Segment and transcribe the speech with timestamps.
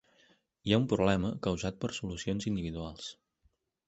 [0.69, 3.11] Hi ha un problema causat per solucions individuals.